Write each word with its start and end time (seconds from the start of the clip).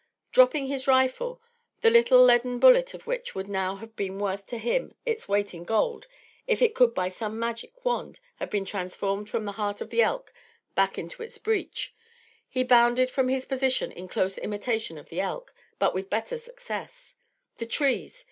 Dropping 0.31 0.65
his 0.65 0.87
rifle, 0.87 1.39
the 1.81 1.91
little 1.91 2.25
leaden 2.25 2.57
bullet 2.57 2.95
of 2.95 3.05
which 3.05 3.35
would 3.35 3.47
now 3.47 3.75
have 3.75 3.95
been 3.95 4.17
worth 4.19 4.47
to 4.47 4.57
him 4.57 4.95
its 5.05 5.27
weight 5.27 5.53
in 5.53 5.63
gold 5.63 6.07
if 6.47 6.59
it 6.59 6.73
could 6.73 6.95
by 6.95 7.07
some 7.07 7.37
magic 7.37 7.85
wand 7.85 8.19
have 8.37 8.49
been 8.49 8.65
transferred 8.65 9.29
from 9.29 9.45
the 9.45 9.51
heart 9.51 9.79
of 9.79 9.91
the 9.91 10.01
elk 10.01 10.33
back 10.73 10.97
into 10.97 11.21
its 11.21 11.37
breech, 11.37 11.93
he 12.49 12.63
bounded 12.63 13.11
from 13.11 13.29
his 13.29 13.45
position 13.45 13.91
in 13.91 14.07
close 14.07 14.39
imitation 14.39 14.97
of 14.97 15.09
the 15.09 15.19
elk, 15.19 15.53
but 15.77 15.93
with 15.93 16.09
better 16.09 16.35
success. 16.35 17.15
The 17.59 17.67
trees! 17.67 18.19